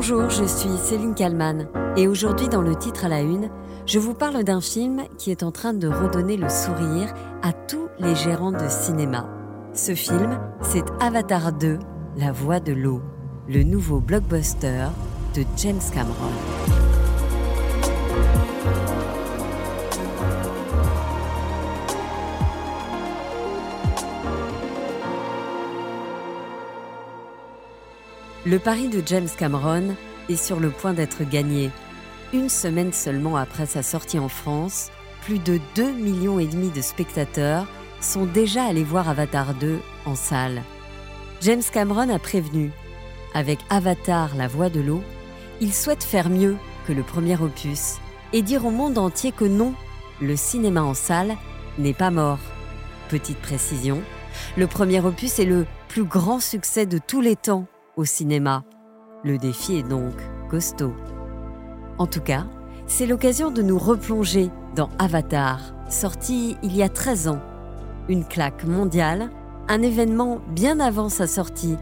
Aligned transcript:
Bonjour, 0.00 0.30
je 0.30 0.44
suis 0.44 0.78
Céline 0.78 1.12
Kalman 1.12 1.66
et 1.96 2.06
aujourd'hui 2.06 2.48
dans 2.48 2.62
le 2.62 2.76
titre 2.76 3.06
à 3.06 3.08
la 3.08 3.20
une, 3.20 3.50
je 3.84 3.98
vous 3.98 4.14
parle 4.14 4.44
d'un 4.44 4.60
film 4.60 5.02
qui 5.18 5.32
est 5.32 5.42
en 5.42 5.50
train 5.50 5.74
de 5.74 5.88
redonner 5.88 6.36
le 6.36 6.48
sourire 6.48 7.12
à 7.42 7.52
tous 7.52 7.88
les 7.98 8.14
gérants 8.14 8.52
de 8.52 8.68
cinéma. 8.68 9.28
Ce 9.74 9.96
film, 9.96 10.38
c'est 10.62 10.84
Avatar 11.00 11.52
2, 11.52 11.80
La 12.16 12.30
voix 12.30 12.60
de 12.60 12.72
l'eau, 12.72 13.02
le 13.48 13.64
nouveau 13.64 13.98
blockbuster 13.98 14.86
de 15.34 15.42
James 15.56 15.80
Cameron. 15.92 16.30
Le 28.46 28.60
pari 28.60 28.88
de 28.88 29.02
James 29.04 29.28
Cameron 29.36 29.96
est 30.28 30.36
sur 30.36 30.60
le 30.60 30.70
point 30.70 30.92
d'être 30.92 31.28
gagné. 31.28 31.70
Une 32.32 32.48
semaine 32.48 32.92
seulement 32.92 33.36
après 33.36 33.66
sa 33.66 33.82
sortie 33.82 34.20
en 34.20 34.28
France, 34.28 34.90
plus 35.22 35.40
de 35.40 35.58
2 35.74 35.90
millions 35.92 36.38
et 36.38 36.46
demi 36.46 36.70
de 36.70 36.80
spectateurs 36.80 37.66
sont 38.00 38.26
déjà 38.26 38.64
allés 38.64 38.84
voir 38.84 39.08
Avatar 39.08 39.54
2 39.54 39.80
en 40.06 40.14
salle. 40.14 40.62
James 41.40 41.64
Cameron 41.72 42.08
a 42.10 42.18
prévenu, 42.20 42.70
avec 43.34 43.58
Avatar 43.70 44.36
la 44.36 44.46
voix 44.46 44.68
de 44.68 44.80
l'eau, 44.80 45.02
il 45.60 45.74
souhaite 45.74 46.04
faire 46.04 46.30
mieux 46.30 46.56
que 46.86 46.92
le 46.92 47.02
premier 47.02 47.36
opus 47.40 47.96
et 48.32 48.42
dire 48.42 48.64
au 48.64 48.70
monde 48.70 48.98
entier 48.98 49.32
que 49.32 49.44
non, 49.44 49.74
le 50.22 50.36
cinéma 50.36 50.82
en 50.82 50.94
salle 50.94 51.36
n'est 51.76 51.92
pas 51.92 52.12
mort. 52.12 52.38
Petite 53.08 53.38
précision, 53.38 54.00
le 54.56 54.68
premier 54.68 55.00
opus 55.00 55.40
est 55.40 55.44
le 55.44 55.66
plus 55.88 56.04
grand 56.04 56.38
succès 56.38 56.86
de 56.86 56.98
tous 56.98 57.20
les 57.20 57.34
temps 57.34 57.66
au 57.98 58.04
cinéma. 58.04 58.64
Le 59.24 59.36
défi 59.36 59.76
est 59.76 59.88
donc 59.88 60.14
costaud. 60.48 60.94
En 61.98 62.06
tout 62.06 62.20
cas, 62.20 62.46
c'est 62.86 63.06
l'occasion 63.06 63.50
de 63.50 63.60
nous 63.60 63.78
replonger 63.78 64.50
dans 64.74 64.88
Avatar, 64.98 65.58
sorti 65.90 66.56
il 66.62 66.74
y 66.74 66.82
a 66.82 66.88
13 66.88 67.28
ans. 67.28 67.40
Une 68.08 68.24
claque 68.24 68.64
mondiale, 68.64 69.30
un 69.68 69.82
événement 69.82 70.40
bien 70.54 70.80
avant 70.80 71.10
sa 71.10 71.26
sortie. 71.26 71.76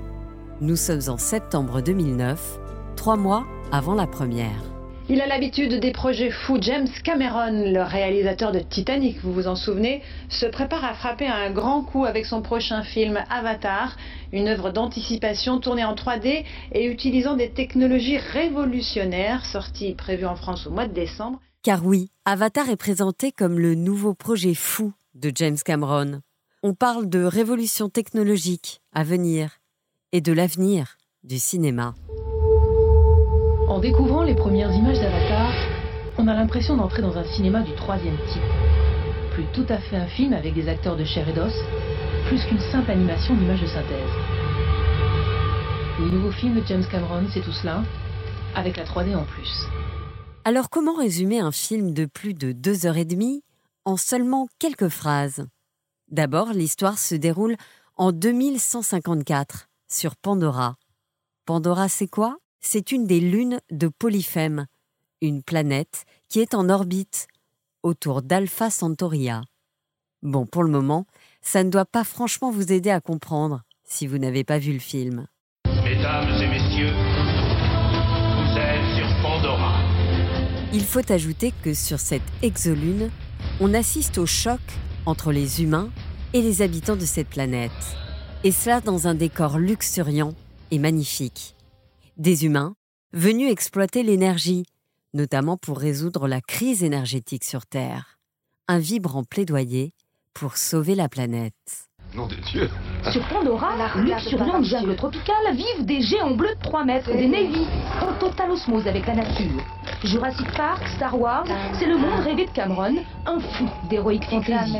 Nous 0.60 0.76
sommes 0.76 1.08
en 1.08 1.18
septembre 1.18 1.82
2009, 1.82 2.58
trois 2.96 3.16
mois 3.16 3.44
avant 3.70 3.94
la 3.94 4.06
première. 4.06 4.75
Il 5.08 5.20
a 5.20 5.28
l'habitude 5.28 5.78
des 5.78 5.92
projets 5.92 6.32
fous. 6.32 6.58
James 6.60 6.88
Cameron, 7.04 7.72
le 7.72 7.80
réalisateur 7.80 8.50
de 8.50 8.58
Titanic, 8.58 9.20
vous 9.22 9.32
vous 9.32 9.46
en 9.46 9.54
souvenez, 9.54 10.02
se 10.28 10.46
prépare 10.46 10.84
à 10.84 10.94
frapper 10.94 11.28
un 11.28 11.52
grand 11.52 11.82
coup 11.82 12.04
avec 12.04 12.26
son 12.26 12.42
prochain 12.42 12.82
film 12.82 13.22
Avatar, 13.30 13.96
une 14.32 14.48
œuvre 14.48 14.72
d'anticipation 14.72 15.60
tournée 15.60 15.84
en 15.84 15.94
3D 15.94 16.44
et 16.72 16.86
utilisant 16.86 17.36
des 17.36 17.50
technologies 17.50 18.18
révolutionnaires, 18.18 19.46
sortie 19.46 19.94
prévue 19.94 20.26
en 20.26 20.34
France 20.34 20.66
au 20.66 20.72
mois 20.72 20.88
de 20.88 20.92
décembre. 20.92 21.40
Car 21.62 21.86
oui, 21.86 22.10
Avatar 22.24 22.68
est 22.68 22.74
présenté 22.74 23.30
comme 23.30 23.60
le 23.60 23.76
nouveau 23.76 24.12
projet 24.14 24.54
fou 24.54 24.92
de 25.14 25.30
James 25.32 25.58
Cameron. 25.64 26.20
On 26.64 26.74
parle 26.74 27.08
de 27.08 27.22
révolution 27.22 27.88
technologique 27.88 28.80
à 28.92 29.04
venir 29.04 29.58
et 30.10 30.20
de 30.20 30.32
l'avenir 30.32 30.96
du 31.22 31.38
cinéma. 31.38 31.94
En 33.76 33.78
découvrant 33.78 34.22
les 34.22 34.34
premières 34.34 34.72
images 34.72 34.98
d'Avatar, 35.00 35.52
on 36.16 36.26
a 36.28 36.34
l'impression 36.34 36.78
d'entrer 36.78 37.02
dans 37.02 37.18
un 37.18 37.24
cinéma 37.24 37.60
du 37.60 37.74
troisième 37.74 38.16
type. 38.32 38.42
Plus 39.34 39.44
tout 39.52 39.66
à 39.68 39.76
fait 39.76 39.96
un 39.96 40.06
film 40.06 40.32
avec 40.32 40.54
des 40.54 40.66
acteurs 40.66 40.96
de 40.96 41.04
chair 41.04 41.28
et 41.28 41.34
d'os, 41.34 41.52
plus 42.26 42.42
qu'une 42.46 42.58
simple 42.72 42.90
animation 42.90 43.34
d'images 43.34 43.60
de 43.60 43.66
synthèse. 43.66 44.10
Le 46.00 46.08
nouveau 46.08 46.30
film 46.30 46.58
de 46.58 46.66
James 46.66 46.86
Cameron, 46.90 47.26
c'est 47.34 47.42
tout 47.42 47.52
cela, 47.52 47.82
avec 48.54 48.78
la 48.78 48.84
3D 48.84 49.14
en 49.14 49.24
plus. 49.24 49.66
Alors 50.44 50.70
comment 50.70 50.94
résumer 50.94 51.40
un 51.40 51.52
film 51.52 51.92
de 51.92 52.06
plus 52.06 52.32
de 52.32 52.52
deux 52.52 52.86
heures 52.86 52.96
et 52.96 53.04
demie 53.04 53.42
en 53.84 53.98
seulement 53.98 54.48
quelques 54.58 54.88
phrases? 54.88 55.46
D'abord, 56.10 56.54
l'histoire 56.54 56.98
se 56.98 57.14
déroule 57.14 57.56
en 57.98 58.10
2154 58.10 59.68
sur 59.86 60.16
Pandora. 60.16 60.76
Pandora, 61.44 61.90
c'est 61.90 62.08
quoi? 62.08 62.38
C'est 62.66 62.90
une 62.90 63.06
des 63.06 63.20
lunes 63.20 63.60
de 63.70 63.86
Polyphème, 63.86 64.66
une 65.20 65.44
planète 65.44 66.04
qui 66.28 66.40
est 66.40 66.52
en 66.52 66.68
orbite 66.68 67.28
autour 67.84 68.22
d'Alpha 68.22 68.70
Centauria. 68.70 69.42
Bon, 70.22 70.46
pour 70.46 70.64
le 70.64 70.70
moment, 70.70 71.06
ça 71.40 71.62
ne 71.62 71.70
doit 71.70 71.84
pas 71.84 72.02
franchement 72.02 72.50
vous 72.50 72.72
aider 72.72 72.90
à 72.90 73.00
comprendre 73.00 73.62
si 73.84 74.08
vous 74.08 74.18
n'avez 74.18 74.42
pas 74.42 74.58
vu 74.58 74.72
le 74.72 74.80
film. 74.80 75.28
Mesdames 75.84 76.28
et 76.42 76.48
messieurs, 76.48 76.92
vous 78.34 78.58
êtes 78.58 78.96
sur 78.96 79.22
Pandora. 79.22 79.80
Il 80.72 80.84
faut 80.84 81.12
ajouter 81.12 81.52
que 81.62 81.72
sur 81.72 82.00
cette 82.00 82.22
exolune, 82.42 83.10
on 83.60 83.74
assiste 83.74 84.18
au 84.18 84.26
choc 84.26 84.60
entre 85.06 85.30
les 85.30 85.62
humains 85.62 85.90
et 86.32 86.42
les 86.42 86.62
habitants 86.62 86.96
de 86.96 87.06
cette 87.06 87.28
planète. 87.28 87.70
Et 88.42 88.50
cela 88.50 88.80
dans 88.80 89.06
un 89.06 89.14
décor 89.14 89.58
luxuriant 89.58 90.34
et 90.72 90.80
magnifique 90.80 91.55
des 92.16 92.46
humains 92.46 92.74
venus 93.12 93.50
exploiter 93.50 94.02
l'énergie, 94.02 94.64
notamment 95.14 95.56
pour 95.56 95.78
résoudre 95.78 96.28
la 96.28 96.40
crise 96.40 96.82
énergétique 96.82 97.44
sur 97.44 97.66
Terre. 97.66 98.18
Un 98.68 98.78
vibrant 98.78 99.24
plaidoyer 99.24 99.92
pour 100.34 100.56
sauver 100.56 100.94
la 100.94 101.08
planète. 101.08 101.54
Nom 102.14 102.26
de 102.26 102.36
Dieu 102.36 102.70
Sur 103.12 103.26
Pandora, 103.28 103.76
luxuriante 103.96 104.64
jungle 104.64 104.96
tropicale, 104.96 105.54
vivent 105.54 105.84
des 105.84 106.00
géants 106.00 106.34
bleus 106.34 106.54
de 106.54 106.62
3 106.62 106.84
mètres, 106.84 107.12
des 107.12 107.28
Navy, 107.28 107.66
en 108.00 108.18
totale 108.18 108.52
osmose 108.52 108.86
avec 108.86 109.06
la 109.06 109.16
nature. 109.16 109.62
Jurassic 110.04 110.46
Park, 110.56 110.86
Star 110.96 111.18
Wars, 111.20 111.46
c'est 111.78 111.86
le 111.86 111.98
monde 111.98 112.20
rêvé 112.20 112.46
de 112.46 112.50
Cameron, 112.52 112.96
un 113.26 113.40
fou 113.40 113.68
d'héroïque 113.90 114.24
fantasy. 114.24 114.76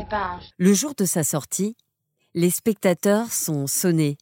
Le 0.57 0.73
jour 0.73 0.93
de 0.97 1.05
sa 1.05 1.23
sortie, 1.23 1.75
les 2.33 2.49
spectateurs 2.49 3.31
sont 3.31 3.67
sonnés. 3.67 4.17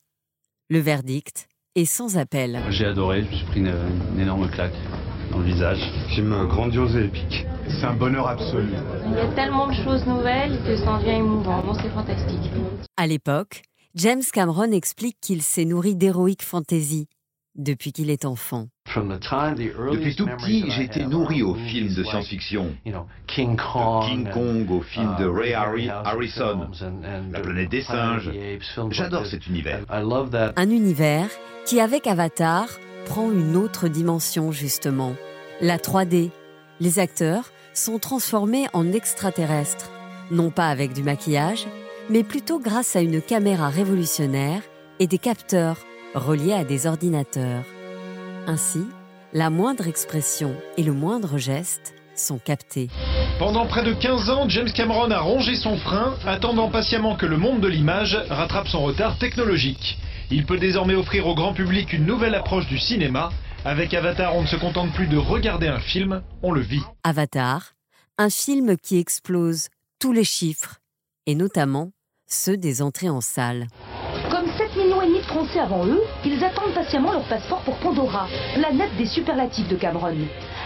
Le 0.69 0.79
verdict 0.79 1.47
et 1.75 1.86
sans 1.86 2.18
appel. 2.18 2.62
J'ai 2.69 2.86
adoré, 2.86 3.24
je 3.24 3.30
me 3.30 3.36
suis 3.36 3.46
pris 3.46 3.59
une, 3.59 3.74
une 4.13 4.19
énorme 4.19 4.50
claque 4.50 4.74
dans 5.31 5.40
le 5.40 5.46
visage. 5.46 5.80
Film 6.09 6.47
grandiose 6.47 6.96
et 6.96 7.06
épique. 7.06 7.46
C'est 7.68 7.86
un 7.86 7.94
bonheur 7.94 8.28
absolu. 8.28 8.69
Il 9.06 9.13
y 9.13 9.19
a 9.19 9.28
tellement 9.36 9.68
de 9.68 9.74
choses 9.74 10.06
nouvelles 10.06 10.59
que 10.66 10.78
ça 10.78 10.91
en 10.91 11.00
devient 11.00 11.18
émouvant. 11.18 11.62
Bon, 11.63 11.74
c'est 11.74 11.90
fantastique. 11.90 12.52
À 12.97 13.08
l'époque, 13.08 13.63
James 13.96 14.24
Cameron 14.31 14.72
explique 14.72 15.18
qu'il 15.22 15.41
s'est 15.41 15.66
nourri 15.66 15.96
d'héroïque 15.96 16.44
fantasy 16.44 17.08
depuis 17.55 17.91
qu'il 17.91 18.09
est 18.09 18.25
enfant. 18.25 18.67
Depuis 18.95 20.16
tout 20.16 20.25
petit, 20.25 20.69
j'ai 20.69 20.83
été 20.83 21.05
nourri 21.05 21.41
aux 21.41 21.55
films 21.55 21.93
de 21.93 22.03
science-fiction. 22.03 22.75
King 23.27 23.57
Kong, 23.57 24.71
au 24.71 24.81
film 24.81 25.16
de 25.19 25.25
Ray 25.25 25.53
Harrison, 25.53 26.69
La 27.31 27.39
planète 27.39 27.69
des 27.69 27.81
singes. 27.81 28.31
J'adore 28.89 29.25
cet 29.25 29.47
univers. 29.47 29.85
Un 29.89 30.69
univers 30.69 31.29
qui, 31.65 31.79
avec 31.79 32.07
Avatar, 32.07 32.67
prend 33.05 33.31
une 33.31 33.55
autre 33.55 33.88
dimension 33.88 34.51
justement. 34.51 35.15
La 35.61 35.77
3D. 35.77 36.31
Les 36.79 36.99
acteurs 36.99 37.51
sont 37.73 37.99
transformés 37.99 38.67
en 38.73 38.91
extraterrestres, 38.91 39.91
non 40.31 40.49
pas 40.49 40.67
avec 40.67 40.94
du 40.94 41.03
maquillage, 41.03 41.67
mais 42.09 42.23
plutôt 42.23 42.59
grâce 42.59 42.95
à 42.95 43.01
une 43.01 43.21
caméra 43.21 43.69
révolutionnaire 43.69 44.61
et 44.99 45.07
des 45.07 45.17
capteurs 45.17 45.77
reliés 46.15 46.53
à 46.53 46.63
des 46.63 46.87
ordinateurs. 46.87 47.65
Ainsi, 48.47 48.85
la 49.33 49.49
moindre 49.49 49.87
expression 49.87 50.55
et 50.77 50.83
le 50.83 50.93
moindre 50.93 51.37
geste 51.37 51.93
sont 52.15 52.39
captés. 52.39 52.89
Pendant 53.37 53.65
près 53.65 53.83
de 53.83 53.93
15 53.93 54.29
ans, 54.29 54.47
James 54.47 54.71
Cameron 54.71 55.11
a 55.11 55.19
rongé 55.19 55.55
son 55.55 55.77
frein, 55.77 56.15
attendant 56.25 56.69
patiemment 56.69 57.17
que 57.17 57.25
le 57.25 57.37
monde 57.37 57.59
de 57.59 57.67
l'image 57.67 58.17
rattrape 58.29 58.69
son 58.69 58.83
retard 58.83 59.17
technologique. 59.19 59.97
Il 60.31 60.45
peut 60.45 60.57
désormais 60.57 60.95
offrir 60.95 61.27
au 61.27 61.35
grand 61.35 61.53
public 61.53 61.91
une 61.91 62.05
nouvelle 62.05 62.33
approche 62.33 62.67
du 62.67 62.79
cinéma. 62.79 63.29
Avec 63.65 63.94
Avatar, 63.94 64.35
on 64.35 64.44
ne 64.44 64.47
se 64.47 64.56
contente 64.56 64.94
plus 64.94 65.07
de 65.07 65.18
regarder 65.18 65.68
un 65.68 65.79
film, 65.79 66.21
on 66.41 66.51
le 66.51 66.61
vit. 66.61 66.83
Avatar, 67.03 67.73
un 68.18 68.29
film 68.29 68.77
qui 68.77 68.97
explose 68.97 69.68
tous 70.00 70.13
les 70.13 70.23
chiffres, 70.23 70.77
et 71.25 71.35
notamment 71.35 71.91
ceux 72.27 72.57
des 72.57 72.81
entrées 72.81 73.09
en 73.09 73.21
salle. 73.21 73.68
Comme 75.06 75.13
7 75.13 75.19
millions 75.19 75.19
et 75.19 75.19
demi 75.19 75.19
de 75.19 75.25
Français 75.25 75.60
avant 75.60 75.86
eux, 75.86 76.02
ils 76.25 76.44
attendent 76.44 76.74
patiemment 76.74 77.12
leur 77.12 77.28
passeport 77.28 77.62
pour 77.62 77.75
Pandora, 77.78 78.28
planète 78.56 78.96
des 78.98 79.06
superlatifs 79.06 79.68
de 79.68 79.75
Cameron. 79.75 80.16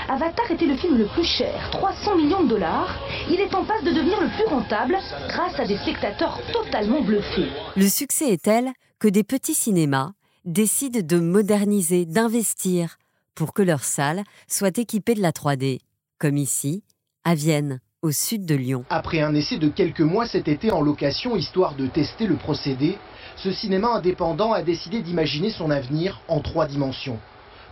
Avatar 0.07 0.49
était 0.51 0.65
le 0.65 0.75
film 0.75 0.97
le 0.97 1.07
plus 1.07 1.25
cher, 1.25 1.69
300 1.71 2.15
millions 2.15 2.43
de 2.43 2.49
dollars. 2.49 2.99
Il 3.29 3.39
est 3.39 3.53
en 3.53 3.65
passe 3.65 3.83
de 3.83 3.91
devenir 3.91 4.19
le 4.21 4.29
plus 4.29 4.45
rentable 4.45 4.97
grâce 5.27 5.59
à 5.59 5.65
des 5.65 5.77
spectateurs 5.77 6.39
totalement 6.53 7.01
bluffés. 7.01 7.49
Le 7.75 7.87
succès 7.87 8.31
est 8.31 8.43
tel 8.43 8.71
que 8.99 9.07
des 9.07 9.23
petits 9.23 9.53
cinémas 9.53 10.11
décident 10.45 11.01
de 11.03 11.19
moderniser, 11.19 12.05
d'investir 12.05 12.97
pour 13.35 13.53
que 13.53 13.61
leurs 13.61 13.83
salles 13.83 14.23
soient 14.47 14.77
équipées 14.77 15.15
de 15.15 15.21
la 15.21 15.31
3D, 15.31 15.79
comme 16.17 16.37
ici, 16.37 16.83
à 17.23 17.35
Vienne, 17.35 17.79
au 18.01 18.11
sud 18.11 18.45
de 18.45 18.55
Lyon. 18.55 18.85
Après 18.89 19.19
un 19.19 19.35
essai 19.35 19.57
de 19.57 19.67
quelques 19.67 19.99
mois 19.99 20.25
cet 20.25 20.47
été 20.47 20.71
en 20.71 20.81
location, 20.81 21.35
histoire 21.35 21.75
de 21.75 21.87
tester 21.87 22.25
le 22.25 22.35
procédé, 22.35 22.97
ce 23.43 23.51
cinéma 23.53 23.89
indépendant 23.95 24.51
a 24.51 24.61
décidé 24.61 25.01
d'imaginer 25.01 25.49
son 25.49 25.71
avenir 25.71 26.21
en 26.27 26.41
trois 26.41 26.65
dimensions. 26.65 27.19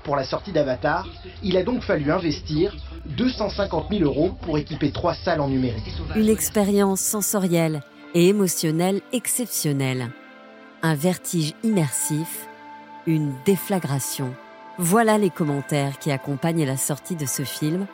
pour 0.04 0.16
la 0.16 0.24
sortie 0.24 0.54
d'Avatar, 0.54 1.06
il 1.44 1.58
a 1.58 1.64
donc 1.64 1.84
fallu 1.84 2.14
investir 2.14 2.74
250 3.18 3.88
000 3.90 4.04
euros 4.04 4.32
pour 4.42 4.58
équiper 4.58 4.92
trois 4.92 5.14
salles 5.14 5.42
en 5.42 5.50
numérique. 5.50 5.92
Une 6.16 6.30
expérience 6.30 7.02
sensorielle 7.02 7.82
et 8.14 8.30
émotionnelle 8.30 9.02
exceptionnelle. 9.12 10.08
Un 10.82 10.96
vertige 10.96 11.56
immersif, 11.62 12.48
une 13.06 13.34
déflagration. 13.46 14.34
Voilà 14.78 15.18
les 15.18 15.30
commentaires 15.30 16.00
qui 16.00 16.10
accompagnent 16.10 16.66
la 16.66 16.78
sortie 16.78 17.18
de 17.18 17.26
ce 17.26 17.44
film, 17.44 17.86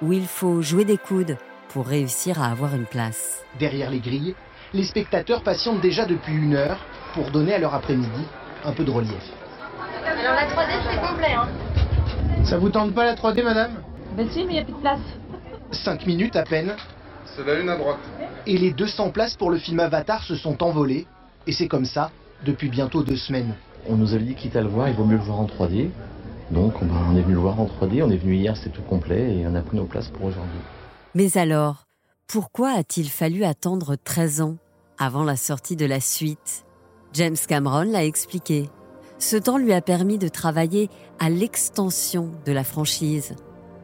où 0.00 0.14
il 0.14 0.26
faut 0.26 0.62
jouer 0.62 0.86
des 0.86 0.96
coudes 0.96 1.36
pour 1.68 1.86
réussir 1.86 2.40
à 2.40 2.46
avoir 2.46 2.74
une 2.74 2.86
place. 2.86 3.42
Derrière 3.58 3.90
les 3.90 4.00
grilles, 4.00 4.34
les 4.72 4.84
spectateurs 4.84 5.42
patientent 5.42 5.82
déjà 5.82 6.06
depuis 6.06 6.32
une 6.32 6.54
heure 6.54 6.78
pour 7.14 7.30
donner 7.30 7.54
à 7.54 7.58
leur 7.58 7.74
après-midi 7.74 8.22
un 8.64 8.72
peu 8.72 8.84
de 8.84 8.90
relief. 8.90 9.32
Alors 10.04 10.34
la 10.34 10.46
3D 10.46 10.70
c'est 10.90 11.00
complet 11.00 11.32
hein 11.32 11.48
Ça 12.44 12.58
vous 12.58 12.70
tente 12.70 12.94
pas 12.94 13.04
la 13.04 13.14
3D 13.14 13.42
madame? 13.42 13.72
Ben 14.16 14.28
si 14.30 14.44
mais 14.44 14.44
il 14.44 14.52
n'y 14.54 14.58
a 14.58 14.64
plus 14.64 14.72
de 14.72 14.78
place. 14.78 15.00
5 15.70 16.06
minutes 16.06 16.36
à 16.36 16.42
peine. 16.42 16.74
C'est 17.36 17.44
la 17.46 17.60
une 17.60 17.68
à 17.68 17.76
droite. 17.76 17.98
Et 18.46 18.56
les 18.56 18.72
200 18.72 19.10
places 19.10 19.36
pour 19.36 19.50
le 19.50 19.58
film 19.58 19.80
Avatar 19.80 20.22
se 20.22 20.34
sont 20.34 20.62
envolées. 20.62 21.06
Et 21.46 21.52
c'est 21.52 21.68
comme 21.68 21.84
ça 21.84 22.10
depuis 22.44 22.68
bientôt 22.68 23.02
deux 23.02 23.16
semaines. 23.16 23.54
On 23.88 23.96
nous 23.96 24.14
a 24.14 24.18
dit 24.18 24.34
quitte 24.34 24.56
à 24.56 24.60
le 24.60 24.68
voir, 24.68 24.88
il 24.88 24.94
vaut 24.94 25.04
mieux 25.04 25.16
le 25.16 25.22
voir 25.22 25.40
en 25.40 25.46
3D. 25.46 25.90
Donc 26.50 26.74
on 26.82 27.16
est 27.16 27.22
venu 27.22 27.34
le 27.34 27.40
voir 27.40 27.60
en 27.60 27.66
3D, 27.66 28.02
on 28.02 28.10
est 28.10 28.16
venu 28.16 28.34
hier, 28.36 28.56
c'était 28.56 28.70
tout 28.70 28.82
complet 28.82 29.36
et 29.36 29.46
on 29.46 29.54
a 29.54 29.60
pris 29.60 29.76
nos 29.76 29.84
places 29.84 30.08
pour 30.08 30.24
aujourd'hui. 30.24 30.60
Mais 31.14 31.36
alors, 31.36 31.84
pourquoi 32.26 32.70
a-t-il 32.70 33.08
fallu 33.08 33.44
attendre 33.44 33.96
13 33.96 34.40
ans 34.40 34.56
avant 34.98 35.24
la 35.24 35.36
sortie 35.36 35.76
de 35.76 35.86
la 35.86 36.00
suite? 36.00 36.64
James 37.12 37.36
Cameron 37.46 37.90
l'a 37.90 38.04
expliqué. 38.04 38.70
Ce 39.18 39.36
temps 39.36 39.58
lui 39.58 39.72
a 39.72 39.80
permis 39.80 40.18
de 40.18 40.28
travailler 40.28 40.90
à 41.18 41.30
l'extension 41.30 42.30
de 42.44 42.52
la 42.52 42.64
franchise, 42.64 43.34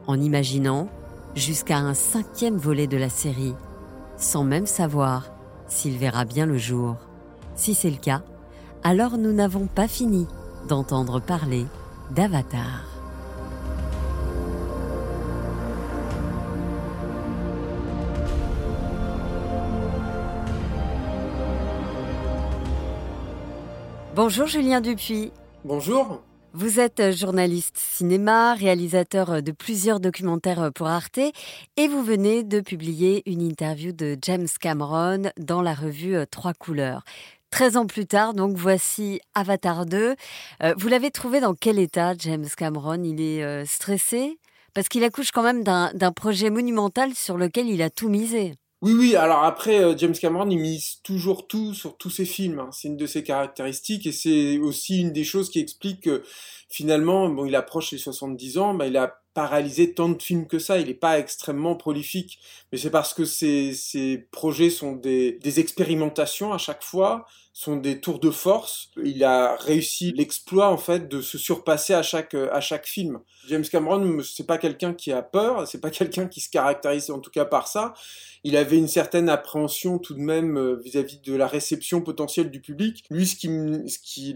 en 0.07 0.19
imaginant 0.19 0.87
jusqu'à 1.35 1.77
un 1.77 1.93
cinquième 1.93 2.57
volet 2.57 2.87
de 2.87 2.97
la 2.97 3.09
série, 3.09 3.55
sans 4.17 4.43
même 4.43 4.67
savoir 4.67 5.31
s'il 5.67 5.97
verra 5.97 6.25
bien 6.25 6.45
le 6.45 6.57
jour. 6.57 6.95
Si 7.55 7.73
c'est 7.73 7.89
le 7.89 7.97
cas, 7.97 8.21
alors 8.83 9.17
nous 9.17 9.33
n'avons 9.33 9.67
pas 9.67 9.87
fini 9.87 10.27
d'entendre 10.67 11.19
parler 11.19 11.65
d'Avatar. 12.11 12.94
Bonjour 24.15 24.47
Julien 24.47 24.79
Dupuis. 24.79 25.33
Bonjour. 25.65 26.21
Vous 26.53 26.79
êtes 26.79 27.11
journaliste 27.11 27.77
cinéma, 27.77 28.53
réalisateur 28.53 29.43
de 29.43 29.51
plusieurs 29.51 29.99
documentaires 29.99 30.71
pour 30.73 30.87
Arte 30.87 31.17
et 31.17 31.87
vous 31.89 32.01
venez 32.01 32.45
de 32.45 32.61
publier 32.61 33.29
une 33.29 33.41
interview 33.41 33.91
de 33.91 34.17
James 34.21 34.47
Cameron 34.61 35.23
dans 35.37 35.61
la 35.61 35.73
revue 35.73 36.15
Trois 36.31 36.53
couleurs. 36.53 37.03
13 37.49 37.75
ans 37.75 37.87
plus 37.87 38.05
tard, 38.05 38.33
donc 38.33 38.55
voici 38.55 39.19
Avatar 39.33 39.85
2. 39.85 40.15
Euh, 40.63 40.73
vous 40.77 40.87
l'avez 40.87 41.11
trouvé 41.11 41.41
dans 41.41 41.53
quel 41.53 41.77
état, 41.77 42.13
James 42.17 42.47
Cameron? 42.55 43.03
Il 43.03 43.19
est 43.19 43.43
euh, 43.43 43.65
stressé? 43.65 44.39
Parce 44.73 44.87
qu'il 44.87 45.03
accouche 45.03 45.31
quand 45.31 45.43
même 45.43 45.61
d'un 45.65 46.11
projet 46.13 46.49
monumental 46.49 47.13
sur 47.15 47.37
lequel 47.37 47.67
il 47.67 47.81
a 47.81 47.89
tout 47.89 48.07
misé. 48.07 48.53
Oui, 48.85 48.93
oui, 48.93 49.15
alors 49.15 49.43
après, 49.43 49.83
euh, 49.83 49.97
James 49.97 50.13
Cameron, 50.13 50.47
il 50.47 50.59
mise 50.59 51.01
toujours 51.01 51.47
tout 51.47 51.73
sur 51.73 51.97
tous 51.97 52.11
ses 52.11 52.23
films. 52.23 52.59
Hein. 52.59 52.69
C'est 52.71 52.87
une 52.87 52.97
de 52.97 53.07
ses 53.07 53.23
caractéristiques 53.23 54.05
et 54.05 54.11
c'est 54.11 54.59
aussi 54.59 55.01
une 55.01 55.11
des 55.11 55.23
choses 55.23 55.49
qui 55.49 55.59
explique 55.59 56.01
que 56.01 56.21
finalement, 56.69 57.27
bon, 57.29 57.45
il 57.47 57.55
approche 57.55 57.91
les 57.93 57.97
70 57.97 58.59
ans, 58.59 58.75
bah, 58.75 58.85
il 58.85 58.95
a 58.95 59.21
pas 59.33 59.47
réalisé 59.47 59.95
tant 59.95 60.09
de 60.09 60.21
films 60.21 60.45
que 60.45 60.59
ça, 60.59 60.77
il 60.77 60.85
n'est 60.85 60.93
pas 60.93 61.17
extrêmement 61.17 61.75
prolifique, 61.75 62.37
mais 62.71 62.77
c'est 62.77 62.91
parce 62.91 63.15
que 63.15 63.25
ses, 63.25 63.73
ses 63.73 64.19
projets 64.31 64.69
sont 64.69 64.91
des, 64.91 65.31
des 65.31 65.59
expérimentations 65.59 66.53
à 66.53 66.59
chaque 66.59 66.83
fois, 66.83 67.25
sont 67.57 67.77
des 67.77 68.01
tours 68.01 68.19
de 68.19 68.31
force. 68.31 68.89
Il 69.01 69.23
a 69.23 69.55
réussi 69.55 70.11
l'exploit 70.11 70.67
en 70.67 70.77
fait 70.77 71.07
de 71.07 71.21
se 71.21 71.37
surpasser 71.37 71.93
à 71.93 72.03
chaque 72.03 72.35
à 72.35 72.59
chaque 72.59 72.85
film. 72.85 73.21
James 73.47 73.63
Cameron, 73.63 74.19
c'est 74.23 74.45
pas 74.45 74.57
quelqu'un 74.57 74.93
qui 74.93 75.13
a 75.13 75.21
peur, 75.21 75.65
c'est 75.65 75.79
pas 75.79 75.89
quelqu'un 75.91 76.27
qui 76.27 76.41
se 76.41 76.49
caractérise 76.49 77.09
en 77.09 77.19
tout 77.19 77.31
cas 77.31 77.45
par 77.45 77.69
ça. 77.69 77.93
Il 78.43 78.57
avait 78.57 78.77
une 78.77 78.87
certaine 78.87 79.27
appréhension 79.27 79.97
tout 79.97 80.13
de 80.13 80.19
même 80.19 80.55
euh, 80.55 80.75
vis-à-vis 80.75 81.19
de 81.19 81.35
la 81.35 81.47
réception 81.47 82.01
potentielle 82.01 82.51
du 82.51 82.61
public. 82.61 83.03
Lui, 83.09 83.25
ce 83.25 83.35
qui, 83.35 83.47
ce 83.47 83.97
qui 83.97 84.35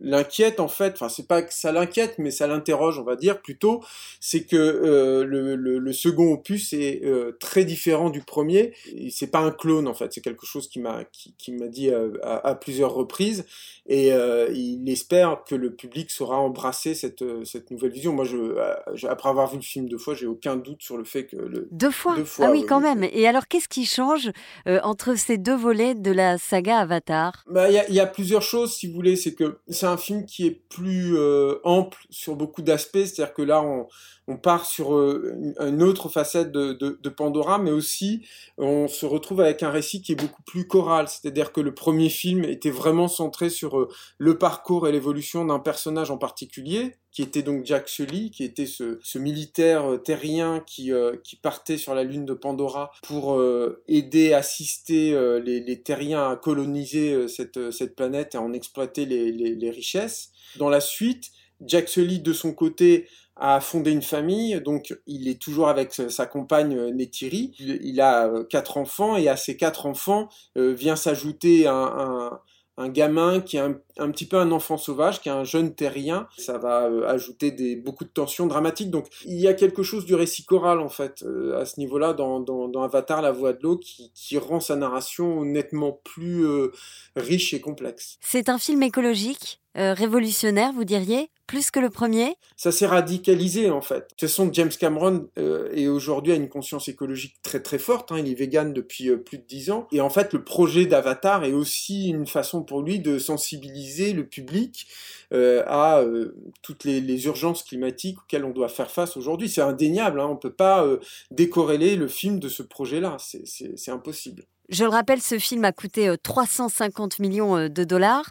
l'inquiète 0.00 0.58
en 0.58 0.66
fait, 0.66 0.94
enfin 0.94 1.08
c'est 1.08 1.28
pas 1.28 1.42
que 1.42 1.54
ça 1.54 1.70
l'inquiète, 1.70 2.16
mais 2.18 2.32
ça 2.32 2.48
l'interroge, 2.48 2.98
on 2.98 3.04
va 3.04 3.14
dire 3.14 3.40
plutôt, 3.40 3.84
c'est 4.20 4.44
que 4.44 4.56
euh, 4.56 5.24
le, 5.24 5.54
le, 5.54 5.92
second 5.92 6.32
opus 6.32 6.72
est 6.72 7.04
euh, 7.04 7.36
très 7.38 7.64
différent 7.64 8.10
du 8.10 8.22
premier. 8.22 8.72
C'est 9.10 9.30
pas 9.30 9.38
un 9.38 9.52
clone 9.52 9.86
en 9.86 9.94
fait, 9.94 10.12
c'est 10.12 10.20
quelque 10.20 10.46
chose 10.46 10.66
qui 10.66 10.80
m'a 10.80 11.04
qui 11.38 11.52
m'a 11.52 11.68
dit 11.68 11.90
à, 11.92 12.34
à, 12.38 12.53
plusieurs 12.54 12.92
reprises 12.92 13.44
et 13.86 14.08
il 14.08 14.88
espère 14.88 15.44
que 15.46 15.54
le 15.54 15.74
public 15.74 16.10
saura 16.10 16.38
embrasser 16.38 16.94
cette 16.94 17.22
cette 17.44 17.70
nouvelle 17.70 17.90
vision. 17.90 18.12
Moi, 18.12 18.24
je, 18.24 19.06
après 19.06 19.28
avoir 19.28 19.50
vu 19.50 19.56
le 19.56 19.62
film 19.62 19.88
deux 19.88 19.98
fois, 19.98 20.14
j'ai 20.14 20.26
aucun 20.26 20.56
doute 20.56 20.82
sur 20.82 20.96
le 20.96 21.04
fait 21.04 21.26
que 21.26 21.36
le 21.36 21.68
deux 21.70 21.90
fois, 21.90 22.16
deux 22.16 22.24
fois 22.24 22.46
ah 22.46 22.50
oui, 22.50 22.64
quand 22.66 22.80
même. 22.80 23.04
Et 23.12 23.26
alors 23.26 23.48
qu'est-ce 23.48 23.68
qui 23.68 23.86
change 23.86 24.30
euh, 24.66 24.80
entre 24.82 25.14
ces 25.16 25.38
deux 25.38 25.56
volets 25.56 25.94
de 25.94 26.10
la 26.10 26.38
saga 26.38 26.78
Avatar? 26.78 27.44
Bah, 27.48 27.70
Il 27.70 27.74
bah, 27.74 27.84
y, 27.88 27.94
y, 27.94 28.00
a 28.00 28.06
plusieurs 28.06 28.42
choses, 28.42 28.74
si 28.74 28.86
vous 28.86 28.94
voulez. 28.94 29.16
C'est 29.16 29.34
que 29.34 29.58
c'est 29.68 29.86
un 29.86 29.96
film 29.96 30.24
qui 30.26 30.46
est 30.46 30.62
plus 30.68 31.16
euh, 31.16 31.56
ample 31.64 31.98
sur 32.10 32.36
beaucoup 32.36 32.62
d'aspects. 32.62 33.04
C'est-à-dire 33.04 33.34
que 33.34 33.42
là, 33.42 33.62
on, 33.62 33.86
on 34.26 34.36
part 34.36 34.66
sur 34.66 34.94
euh, 34.94 35.34
une 35.60 35.82
autre 35.82 36.08
facette 36.08 36.50
de, 36.50 36.72
de, 36.72 36.98
de, 37.00 37.08
Pandora, 37.08 37.58
mais 37.58 37.70
aussi 37.70 38.26
on 38.56 38.88
se 38.88 39.04
retrouve 39.06 39.40
avec 39.40 39.62
un 39.62 39.70
récit 39.70 40.02
qui 40.02 40.12
est 40.12 40.16
beaucoup 40.16 40.42
plus 40.42 40.66
choral. 40.66 41.08
C'est-à-dire 41.08 41.52
que 41.52 41.60
le 41.60 41.74
premier 41.74 42.08
film 42.08 42.43
était 42.50 42.70
vraiment 42.70 43.08
centré 43.08 43.50
sur 43.50 43.88
le 44.18 44.38
parcours 44.38 44.88
et 44.88 44.92
l'évolution 44.92 45.44
d'un 45.44 45.58
personnage 45.58 46.10
en 46.10 46.18
particulier, 46.18 46.96
qui 47.10 47.22
était 47.22 47.42
donc 47.42 47.64
Jack 47.64 47.88
Sully, 47.88 48.30
qui 48.30 48.44
était 48.44 48.66
ce, 48.66 49.18
militaire 49.18 50.00
terrien 50.04 50.60
qui, 50.66 50.92
qui 51.22 51.36
partait 51.36 51.78
sur 51.78 51.94
la 51.94 52.04
lune 52.04 52.24
de 52.24 52.34
Pandora 52.34 52.90
pour 53.02 53.34
euh, 53.34 53.82
aider, 53.88 54.32
assister 54.32 55.12
euh, 55.12 55.40
les, 55.40 55.82
terriens 55.82 56.30
à 56.30 56.36
coloniser 56.36 57.12
euh, 57.12 57.28
cette, 57.28 57.94
planète 57.94 58.34
et 58.34 58.38
à 58.38 58.42
en 58.42 58.52
exploiter 58.52 59.06
les, 59.06 59.32
les 59.32 59.70
richesses. 59.70 60.30
Dans 60.56 60.68
la 60.68 60.80
suite, 60.80 61.30
Jack 61.60 61.88
Sully, 61.88 62.20
de 62.20 62.32
son 62.32 62.52
côté, 62.52 63.08
a 63.36 63.60
fondé 63.60 63.90
une 63.90 64.02
famille, 64.02 64.60
donc 64.60 64.96
il 65.06 65.28
est 65.28 65.40
toujours 65.40 65.68
avec 65.68 65.92
sa 65.92 66.26
compagne 66.26 66.90
Neytiri. 66.92 67.52
Il, 67.58 68.00
a 68.00 68.30
quatre 68.48 68.76
enfants 68.76 69.16
et 69.16 69.28
à 69.28 69.36
ces 69.36 69.56
quatre 69.56 69.86
enfants 69.86 70.28
vient 70.54 70.94
s'ajouter 70.94 71.66
un, 71.66 71.74
un, 71.74 72.40
un 72.76 72.88
gamin 72.88 73.40
qui 73.40 73.56
est 73.56 73.60
un, 73.60 73.76
un, 73.98 74.10
petit 74.10 74.26
peu 74.26 74.36
un 74.36 74.50
enfant 74.52 74.76
sauvage, 74.76 75.20
qui 75.20 75.28
est 75.28 75.32
un 75.32 75.44
jeune 75.44 75.74
terrien. 75.74 76.28
Ça 76.36 76.58
va 76.58 76.86
euh, 76.86 77.06
ajouter 77.08 77.50
des, 77.50 77.76
beaucoup 77.76 78.04
de 78.04 78.10
tensions 78.10 78.46
dramatiques. 78.46 78.90
Donc 78.90 79.06
il 79.24 79.40
y 79.40 79.48
a 79.48 79.54
quelque 79.54 79.82
chose 79.82 80.04
du 80.04 80.14
récit 80.14 80.44
choral 80.44 80.80
en 80.80 80.88
fait 80.88 81.22
euh, 81.22 81.60
à 81.60 81.64
ce 81.64 81.78
niveau-là 81.80 82.12
dans, 82.12 82.40
dans, 82.40 82.68
dans, 82.68 82.82
Avatar, 82.82 83.22
la 83.22 83.32
voix 83.32 83.52
de 83.52 83.62
l'eau, 83.62 83.76
qui, 83.76 84.10
qui, 84.14 84.38
rend 84.38 84.60
sa 84.60 84.76
narration 84.76 85.44
nettement 85.44 86.00
plus 86.04 86.46
euh, 86.46 86.72
riche 87.16 87.54
et 87.54 87.60
complexe. 87.60 88.18
C'est 88.20 88.48
un 88.48 88.58
film 88.58 88.82
écologique, 88.82 89.60
révolutionnaire, 89.74 90.72
vous 90.72 90.84
diriez 90.84 91.30
plus 91.46 91.70
que 91.70 91.80
le 91.80 91.90
premier? 91.90 92.36
Ça 92.56 92.72
s'est 92.72 92.86
radicalisé 92.86 93.70
en 93.70 93.82
fait. 93.82 94.00
De 94.00 94.06
toute 94.08 94.20
façon, 94.22 94.50
James 94.52 94.70
Cameron 94.70 95.28
euh, 95.38 95.70
est 95.74 95.88
aujourd'hui 95.88 96.32
à 96.32 96.36
une 96.36 96.48
conscience 96.48 96.88
écologique 96.88 97.34
très 97.42 97.60
très 97.60 97.78
forte. 97.78 98.12
Hein. 98.12 98.18
Il 98.18 98.30
est 98.30 98.34
vegan 98.34 98.72
depuis 98.72 99.10
euh, 99.10 99.16
plus 99.16 99.38
de 99.38 99.44
dix 99.44 99.70
ans. 99.70 99.86
Et 99.92 100.00
en 100.00 100.10
fait, 100.10 100.32
le 100.32 100.42
projet 100.42 100.86
d'Avatar 100.86 101.44
est 101.44 101.52
aussi 101.52 102.08
une 102.08 102.26
façon 102.26 102.62
pour 102.62 102.82
lui 102.82 102.98
de 102.98 103.18
sensibiliser 103.18 103.83
le 104.12 104.26
public 104.26 104.86
euh, 105.32 105.62
à 105.66 106.00
euh, 106.00 106.34
toutes 106.62 106.84
les, 106.84 107.26
urgences 107.26 107.62
climatiques 107.62 108.18
auxquelles 108.18 108.44
on 108.44 108.50
doit 108.50 108.68
faire 108.68 108.90
face 108.90 109.16
aujourd'hui. 109.16 109.48
C'est 109.48 109.60
indéniable. 109.60 110.20
Hein. 110.20 110.26
On 110.26 110.34
ne 110.34 110.38
peut 110.38 110.52
pas 110.52 110.84
euh, 110.84 110.98
décorréler 111.30 111.96
le 111.96 112.08
film 112.08 112.38
de 112.38 112.48
ce 112.48 112.62
projet-là. 112.62 113.16
C'est 113.18 113.90
impossible. 113.90 114.44
Je 114.68 114.84
le 114.84 114.90
rappelle, 114.90 115.20
ce 115.20 115.38
film 115.38 115.64
a 115.64 115.72
coûté 115.72 116.14
350 116.22 117.18
millions 117.18 117.68
de 117.68 117.84
dollars. 117.84 118.30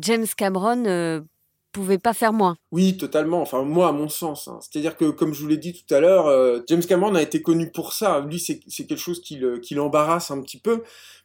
James 0.00 0.26
Cameron 0.36 1.24
pouvait 1.72 1.98
pas 1.98 2.12
faire 2.12 2.32
moins. 2.32 2.56
Oui, 2.72 2.96
totalement. 2.96 3.42
Enfin, 3.42 3.62
moi, 3.64 3.88
à 3.88 3.92
mon 3.92 4.08
sens. 4.08 4.48
Hein. 4.48 4.58
C'est-à-dire 4.62 4.96
que, 4.96 5.10
comme 5.10 5.34
je 5.34 5.42
vous 5.42 5.46
l'ai 5.48 5.58
dit 5.58 5.74
tout 5.74 5.94
à 5.94 6.00
l'heure, 6.00 6.26
euh, 6.26 6.60
James 6.68 6.82
Cameron 6.82 7.14
a 7.14 7.22
été 7.22 7.42
connu 7.42 7.70
pour 7.70 7.92
ça. 7.92 8.20
Lui, 8.20 8.40
c'est 8.40 8.60
quelque 8.60 8.96
chose 8.96 9.20
qui 9.20 9.74
l'embarrasse 9.74 10.30
un 10.30 10.40
petit 10.40 10.58
peu. 10.58 10.82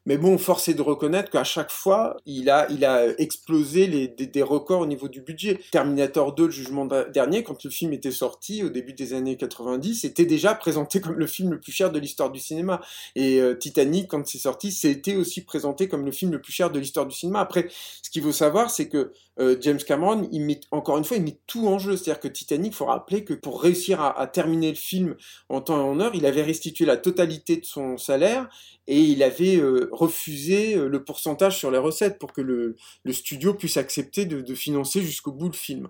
Mais 0.08 0.18
bon, 0.18 0.38
force 0.38 0.70
est 0.70 0.74
de 0.74 0.82
reconnaître 0.82 1.30
qu'à 1.30 1.44
chaque 1.44 1.70
fois, 1.70 2.16
il 2.26 2.50
a, 2.50 2.66
a 2.84 3.08
explosé 3.18 4.08
des, 4.08 4.42
records 4.42 4.80
au 4.80 4.86
niveau 4.86 5.10
du 5.10 5.20
budget. 5.20 5.60
Terminator 5.70 6.34
2, 6.34 6.46
le 6.46 6.50
jugement 6.50 6.86
dernier, 6.86 7.44
quand 7.44 7.62
le 7.62 7.70
film 7.70 7.92
était 7.92 8.12
sorti 8.12 8.64
au 8.64 8.70
début 8.70 8.94
des 8.94 9.14
années 9.14 9.36
90, 9.36 9.96
c'était 9.96 10.24
déjà 10.24 10.56
présenté 10.56 11.02
comme 11.02 11.20
le 11.20 11.28
film 11.28 11.52
le 11.52 11.60
plus 11.60 11.74
cher 11.74 11.92
de 11.92 12.00
l'histoire 12.00 12.32
du 12.32 12.40
cinéma. 12.40 12.80
Et 13.16 13.42
euh, 13.42 13.54
Titanic, 13.54 14.08
quand 14.08 14.26
c'est 14.26 14.38
sorti, 14.38 14.72
c'était 14.72 15.18
aussi 15.18 15.42
présenté 15.42 15.90
comme 15.90 16.06
le 16.06 16.14
film 16.14 16.32
le 16.32 16.42
plus 16.42 16.54
cher 16.54 16.72
de 16.72 16.80
l'histoire 16.80 17.06
du 17.06 17.14
cinéma. 17.14 17.42
Après, 17.42 17.68
ce 18.02 18.10
qu'il 18.10 18.24
faut 18.24 18.32
savoir, 18.32 18.72
c'est 18.72 18.88
que 18.88 19.12
euh, 19.42 19.58
James 19.60 19.80
Cameron, 19.86 20.30
encore 20.72 20.98
une 20.98 21.04
fois, 21.04 21.18
il 21.18 21.24
met 21.24 21.37
tout 21.46 21.68
en 21.68 21.80
jeu. 21.80 21.96
C'est-à-dire 21.96 22.20
que 22.20 22.28
Titanic, 22.28 22.74
il 22.74 22.76
faut 22.76 22.86
rappeler 22.86 23.24
que 23.24 23.34
pour 23.34 23.62
réussir 23.62 24.02
à, 24.02 24.28
terminer 24.28 24.70
le 24.70 24.76
film 24.76 25.16
en 25.50 25.62
temps 25.62 25.78
et 25.78 25.84
en 25.84 26.00
heure, 26.00 26.16
il 26.16 26.26
avait 26.26 26.44
restitué 26.44 26.86
la 26.86 26.98
totalité 26.98 27.58
de 27.58 27.66
son 27.66 27.98
salaire 27.98 28.50
et 28.88 29.00
il 29.00 29.24
avait 29.24 29.58
euh, 29.58 29.90
refusé 29.92 30.76
euh, 30.76 30.88
le 30.88 31.04
pourcentage 31.04 31.58
sur 31.58 31.72
les 31.72 31.78
recettes 31.78 32.20
pour 32.20 32.34
que 32.34 32.42
le, 32.42 32.76
studio 33.12 33.54
puisse 33.54 33.78
accepter 33.78 34.26
de, 34.26 34.56
financer 34.56 35.02
jusqu'au 35.02 35.32
bout 35.32 35.48
le 35.48 35.54
film. 35.54 35.90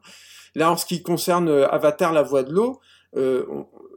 Là, 0.56 0.72
en 0.72 0.78
ce 0.78 0.86
qui 0.86 1.02
concerne 1.02 1.50
euh, 1.50 1.68
Avatar, 1.70 2.14
la 2.14 2.24
voix 2.24 2.44
de 2.44 2.52
l'eau, 2.52 2.80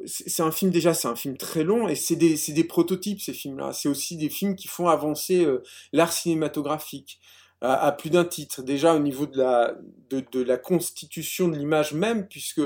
c'est 0.07 0.43
un 0.43 0.51
film 0.51 0.71
déjà, 0.71 0.95
c'est 0.95 1.09
un 1.09 1.17
film 1.17 1.37
très 1.37 1.63
long 1.63 1.89
et 1.89 1.95
c'est 1.95 2.17
des, 2.17 2.37
des, 2.49 2.65
prototypes 2.65 3.21
ces 3.21 3.35
films-là. 3.35 3.75
C'est 3.75 3.91
aussi 3.91 4.17
des 4.17 4.31
films 4.31 4.57
qui 4.57 4.67
font 4.67 4.89
avancer 4.89 5.47
l'art 5.93 6.13
cinématographique 6.13 7.21
à, 7.61 7.93
plus 7.93 8.11
d'un 8.11 8.25
titre. 8.25 8.63
Déjà 8.63 8.95
au 8.95 8.99
niveau 8.99 9.27
de 9.27 9.39
la, 9.39 9.75
de, 10.11 10.43
la 10.43 10.57
constitution 10.57 11.49
de 11.49 11.57
l'image 11.57 11.93
même, 11.93 12.27
puisque 12.27 12.63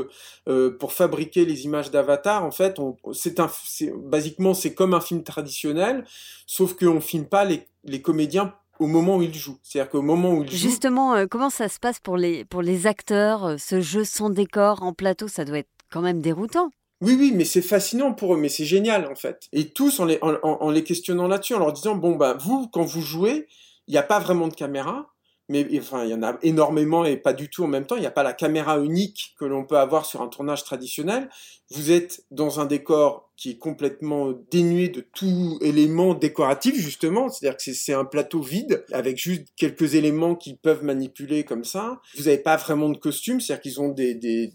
euh, 0.49 0.71
pour 0.79 0.93
fabriquer 0.93 1.45
les 1.45 1.65
images 1.65 1.91
d'Avatar, 1.91 2.45
en 2.45 2.51
fait, 2.51 2.81
c'est 3.13 3.41
un, 3.41 3.51
basiquement 3.97 4.55
c'est 4.55 4.75
comme 4.75 4.95
un 4.95 5.01
film 5.01 5.25
traditionnel, 5.25 6.05
sauf 6.47 6.75
qu'on 6.75 7.01
filme 7.01 7.27
pas 7.27 7.45
les, 7.45 7.67
les 7.85 8.03
comédiens 8.03 8.55
au 8.79 8.87
moment 8.87 9.17
où 9.17 9.23
ils 9.23 9.35
jouent. 9.35 9.59
C'est-à-dire 9.63 9.91
qu'au 9.91 10.03
moment 10.03 10.33
où 10.33 10.45
ils 10.45 10.51
jouent... 10.51 10.57
Justement, 10.57 11.15
euh, 11.15 11.27
comment 11.29 11.51
ça 11.51 11.69
se 11.69 11.79
passe 11.79 12.01
pour 12.01 12.17
les, 12.17 12.45
pour 12.45 12.63
les 12.63 12.87
acteurs 12.87 13.45
euh, 13.45 13.57
Ce 13.59 13.81
jeu 13.81 14.05
sans 14.05 14.31
décor 14.31 14.83
en 14.83 14.93
plateau, 14.93 15.29
ça 15.29 15.45
doit 15.45 15.59
être 15.59 15.71
quand 15.91 16.01
même 16.01 16.21
déroutant. 16.21 16.71
Oui, 17.01 17.17
oui, 17.19 17.33
mais 17.35 17.45
c'est 17.45 17.63
fascinant 17.63 18.13
pour 18.13 18.35
eux, 18.35 18.39
mais 18.39 18.49
c'est 18.49 18.65
génial 18.65 19.07
en 19.07 19.15
fait. 19.15 19.49
Et 19.53 19.69
tous 19.69 20.01
en 20.01 20.05
les, 20.07 20.19
en, 20.23 20.35
en 20.43 20.71
les 20.71 20.85
questionnant 20.85 21.29
là-dessus, 21.29 21.55
en 21.55 21.59
leur 21.59 21.73
disant, 21.73 21.97
bon, 21.97 22.17
bah, 22.17 22.37
vous, 22.41 22.69
quand 22.69 22.85
vous 22.85 23.03
jouez, 23.03 23.47
il 23.87 23.93
n'y 23.93 23.99
a 23.99 24.03
pas 24.03 24.19
vraiment 24.19 24.49
de 24.49 24.55
caméra, 24.55 25.15
mais 25.49 25.67
enfin, 25.79 26.05
il 26.05 26.11
y 26.11 26.15
en 26.15 26.23
a 26.23 26.39
énormément 26.43 27.05
et 27.05 27.17
pas 27.17 27.35
du 27.35 27.51
tout 27.51 27.65
en 27.65 27.69
même 27.69 27.87
temps. 27.87 27.97
Il 27.97 28.01
n'y 28.01 28.07
a 28.07 28.11
pas 28.11 28.23
la 28.23 28.33
caméra 28.33 28.79
unique 28.79 29.35
que 29.39 29.45
l'on 29.45 29.65
peut 29.65 29.77
avoir 29.77 30.07
sur 30.07 30.23
un 30.23 30.29
tournage 30.29 30.65
traditionnel. 30.65 31.29
Vous 31.71 31.91
êtes 31.91 32.25
dans 32.31 32.61
un 32.61 32.65
décor 32.65 33.31
qui 33.37 33.51
est 33.51 33.59
complètement 33.59 34.33
dénué 34.51 34.89
de 34.89 35.01
tout 35.01 35.59
élément 35.61 36.15
décoratif, 36.15 36.77
justement. 36.77 37.29
C'est-à-dire 37.29 37.57
que 37.57 37.73
c'est 37.73 37.93
un 37.93 38.05
plateau 38.05 38.41
vide, 38.41 38.85
avec 38.93 39.19
juste 39.19 39.49
quelques 39.57 39.95
éléments 39.95 40.37
qu'ils 40.37 40.57
peuvent 40.57 40.85
manipuler 40.85 41.45
comme 41.45 41.65
ça. 41.65 42.01
Vous 42.17 42.25
n'avez 42.25 42.39
pas 42.39 42.57
vraiment 42.57 42.89
de 42.89 42.97
costume, 42.97 43.41
c'est-à-dire 43.41 43.63
qu'ils 43.63 43.81
ont 43.81 43.89
des, 43.89 44.53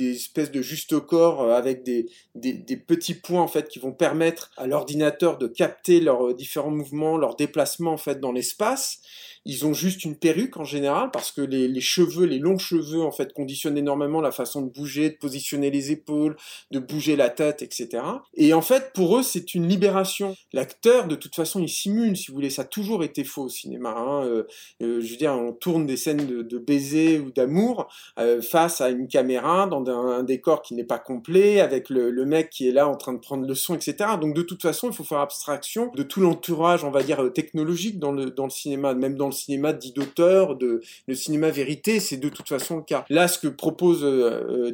espèces 0.00 0.52
de 0.52 0.62
juste 0.62 0.98
corps 1.00 1.42
euh, 1.42 1.54
avec 1.54 1.82
des, 1.82 2.06
petits 2.86 3.14
points, 3.14 3.42
en 3.42 3.48
fait, 3.48 3.68
qui 3.68 3.80
vont 3.80 3.92
permettre 3.92 4.50
à 4.56 4.66
l'ordinateur 4.66 5.38
de 5.38 5.48
capter 5.48 6.00
leurs 6.00 6.34
différents 6.34 6.70
mouvements, 6.70 7.18
leurs 7.18 7.34
déplacements, 7.34 7.92
en 7.92 7.98
fait, 7.98 8.20
dans 8.20 8.32
l'espace. 8.32 9.00
Ils 9.48 9.64
ont 9.64 9.72
juste 9.72 10.04
une 10.04 10.16
perruque 10.16 10.56
en 10.56 10.64
général 10.64 11.12
parce 11.12 11.30
que 11.30 11.40
les, 11.40 11.68
les, 11.68 11.80
cheveux, 11.80 12.26
les 12.26 12.40
longs 12.40 12.58
cheveux 12.58 13.02
en 13.02 13.12
fait 13.12 13.32
conditionnent 13.32 13.78
énormément 13.78 14.20
la 14.20 14.32
façon 14.32 14.60
de 14.60 14.68
bouger, 14.68 15.10
de 15.10 15.14
positionner 15.14 15.70
les 15.70 15.92
épaules, 15.92 16.36
de 16.72 16.80
bouger 16.80 17.14
la 17.14 17.30
tête, 17.30 17.62
etc. 17.62 17.95
Et 18.34 18.52
en 18.54 18.62
fait, 18.62 18.92
pour 18.94 19.16
eux, 19.18 19.22
c'est 19.22 19.54
une 19.54 19.68
libération. 19.68 20.36
L'acteur, 20.52 21.06
de 21.06 21.14
toute 21.14 21.34
façon, 21.34 21.60
il 21.60 21.68
simule, 21.68 22.16
si 22.16 22.28
vous 22.28 22.34
voulez. 22.34 22.50
Ça 22.50 22.62
a 22.62 22.64
toujours 22.64 23.04
été 23.04 23.24
faux 23.24 23.44
au 23.44 23.48
cinéma. 23.48 23.94
Hein. 23.96 24.24
Euh, 24.24 24.42
euh, 24.82 25.00
je 25.00 25.10
veux 25.10 25.16
dire, 25.16 25.32
on 25.32 25.52
tourne 25.52 25.86
des 25.86 25.96
scènes 25.96 26.26
de, 26.26 26.42
de 26.42 26.58
baiser 26.58 27.18
ou 27.18 27.30
d'amour 27.30 27.88
euh, 28.18 28.40
face 28.40 28.80
à 28.80 28.90
une 28.90 29.08
caméra 29.08 29.66
dans 29.66 29.84
un, 29.86 30.22
décor 30.22 30.62
qui 30.62 30.74
n'est 30.74 30.84
pas 30.84 30.98
complet, 30.98 31.60
avec 31.60 31.90
le, 31.90 32.24
mec 32.24 32.50
qui 32.50 32.68
est 32.68 32.72
là 32.72 32.88
en 32.88 32.96
train 32.96 33.12
de 33.12 33.18
prendre 33.18 33.46
le 33.46 33.54
son, 33.54 33.74
etc. 33.74 34.10
Donc, 34.20 34.34
de 34.34 34.42
toute 34.42 34.62
façon, 34.62 34.88
il 34.88 34.94
faut 34.94 35.04
faire 35.04 35.20
abstraction 35.20 35.92
de 35.94 36.02
tout 36.02 36.20
l'entourage, 36.20 36.84
on 36.84 36.90
va 36.90 37.02
dire, 37.02 37.32
technologique 37.32 37.98
dans 37.98 38.12
le, 38.12 38.32
cinéma, 38.48 38.94
même 38.94 39.16
dans 39.16 39.26
le 39.26 39.32
cinéma 39.32 39.72
dit 39.72 39.92
d'auteur, 39.92 40.56
de 40.56 40.80
le 41.06 41.14
cinéma 41.14 41.50
vérité, 41.50 42.00
c'est 42.00 42.16
de 42.16 42.28
toute 42.28 42.48
façon 42.48 42.76
le 42.76 42.82
cas. 42.82 43.04
Là, 43.08 43.28
ce 43.28 43.38
que 43.38 43.48
propose 43.48 44.04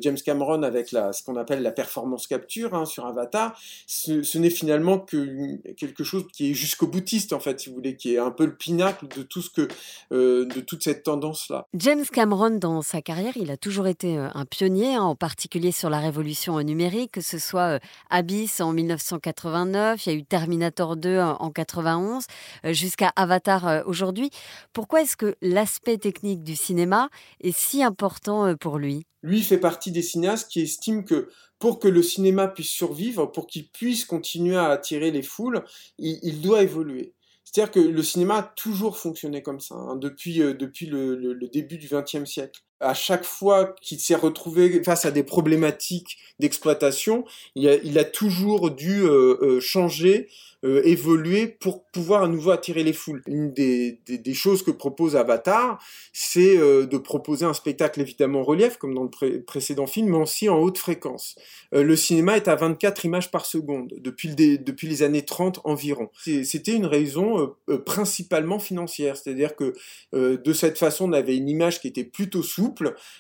James 0.01 0.17
Cameron 0.25 0.63
avec 0.63 0.89
ce 0.89 1.23
qu'on 1.23 1.37
appelle 1.37 1.63
la 1.63 1.73
performance 1.73 2.27
capture 2.27 2.75
hein, 2.75 2.85
sur 2.85 3.07
Avatar, 3.13 3.59
ce, 3.87 4.39
n'est 4.39 4.51
finalement 4.51 4.99
que 4.99 5.57
quelque 5.75 6.05
chose 6.05 6.25
qui 6.33 6.51
est 6.51 6.55
jusqu'au 6.55 6.87
boutiste 6.87 7.33
en 7.33 7.41
fait, 7.41 7.61
si 7.61 7.69
vous 7.69 7.77
voulez, 7.77 7.97
qui 7.97 8.15
est 8.15 8.19
un 8.19 8.31
peu 8.31 8.47
le 8.47 8.57
pinacle 8.57 9.07
de 9.09 9.23
tout 9.23 9.43
ce 9.43 9.51
que, 9.51 9.69
euh, 10.13 10.45
de 10.47 10.61
toute 10.61 10.83
cette 10.83 11.03
tendance 11.03 11.49
là. 11.49 11.67
James 11.75 12.05
Cameron, 12.11 12.51
dans 12.51 12.83
sa 12.83 13.03
carrière, 13.03 13.37
il 13.37 13.51
a 13.51 13.57
toujours 13.57 13.87
été 13.87 14.19
euh, 14.19 14.29
un 14.35 14.45
pionnier, 14.45 14.95
hein, 14.95 15.03
en 15.03 15.15
particulier 15.15 15.73
sur 15.73 15.91
la 15.91 16.01
révolution 16.01 16.61
numérique, 16.61 17.13
que 17.13 17.21
ce 17.21 17.39
soit 17.39 17.77
euh, 17.77 17.79
Abyss 18.11 18.61
en 18.61 18.73
1989, 18.73 20.07
il 20.07 20.13
y 20.13 20.15
a 20.15 20.19
eu 20.19 20.25
Terminator 20.25 20.97
2 20.97 21.19
en 21.21 21.51
91, 21.51 22.25
jusqu'à 22.65 23.13
Avatar 23.17 23.83
aujourd'hui. 23.87 24.31
Pourquoi 24.73 25.03
est-ce 25.03 25.17
que 25.17 25.37
l'aspect 25.43 25.99
technique 25.99 26.43
du 26.43 26.57
cinéma 26.57 27.09
est 27.41 27.57
si 27.57 27.83
important 27.83 28.57
pour 28.57 28.79
lui? 28.79 29.07
Lui 29.23 29.43
fait 29.43 29.59
partie 29.59 29.93
des 29.93 30.03
cinéastes 30.03 30.51
qui 30.51 30.61
estiment 30.61 31.03
que 31.03 31.29
pour 31.63 31.79
que 31.79 31.87
le 31.87 32.03
cinéma 32.03 32.49
puisse 32.49 32.71
survivre, 32.71 33.27
pour 33.27 33.47
qu'il 33.47 33.69
puisse 33.69 34.05
continuer 34.05 34.57
à 34.57 34.71
attirer 34.71 35.13
les 35.13 35.23
foules, 35.23 35.63
il, 35.97 36.41
doit 36.41 36.61
évoluer. 36.61 37.15
C'est-à-dire 37.45 37.71
que 37.71 37.79
le 37.79 38.03
cinéma 38.03 38.39
a 38.39 38.43
toujours 38.43 38.99
fonctionné 38.99 39.45
comme 39.45 39.61
ça, 39.61 39.77
hein, 39.77 39.95
depuis, 39.95 40.43
euh, 40.43 40.55
depuis 40.55 40.87
le, 40.87 41.39
début 41.53 41.79
du 41.79 41.87
XXe 41.87 42.25
siècle. 42.25 42.63
À 42.83 42.95
chaque 42.95 43.25
fois 43.25 43.75
qu'il 43.81 44.01
s'est 44.01 44.15
retrouvé 44.15 44.83
face 44.83 45.05
à 45.05 45.11
des 45.11 45.23
problématiques 45.23 46.19
d'exploitation, 46.43 47.25
il, 47.55 47.99
a, 47.99 48.05
toujours 48.05 48.71
dû 48.71 49.05
euh, 49.05 49.39
euh, 49.41 49.61
changer 49.61 50.29
euh, 50.65 50.81
évoluer 50.85 51.47
pour 51.47 51.85
pouvoir 51.87 52.23
à 52.23 52.29
nouveau 52.29 52.51
attirer 52.51 52.85
les 52.85 52.93
foules. 52.93 53.23
Une 53.27 53.53
des, 53.53 53.99
choses 54.35 54.63
que 54.63 54.71
propose 54.71 55.17
Avatar, 55.17 55.83
c'est 56.13 56.57
de 56.57 56.97
proposer 56.99 57.45
un 57.45 57.55
spectacle 57.55 58.01
évidemment 58.01 58.41
en 58.41 58.45
relief, 58.45 58.77
comme 58.77 58.95
dans 58.95 59.03
le 59.03 59.43
précédent 59.43 59.87
film, 59.87 60.09
mais 60.11 60.17
aussi 60.17 60.49
en 60.49 60.59
haute 60.59 60.79
fréquence. 60.79 61.37
Le 61.73 61.97
cinéma 61.97 62.37
est 62.37 62.49
à 62.49 62.57
24 62.57 63.05
images 63.05 63.31
par 63.31 63.45
seconde, 63.45 63.93
depuis 63.99 64.89
les 64.89 65.03
années 65.03 65.25
30 65.25 65.61
environ. 65.65 66.11
C'était 66.17 66.75
une 66.75 66.87
raison 66.87 67.55
principalement 67.85 68.59
financière, 68.59 69.17
c'est-à-dire 69.17 69.55
que 69.55 69.75
de 70.13 70.53
cette 70.53 70.79
façon, 70.79 71.11
on 71.11 71.13
avait 71.13 71.37
une 71.37 71.49
image 71.49 71.81
qui 71.81 71.89
était 71.89 72.05
plutôt 72.05 72.43
souple 72.43 72.72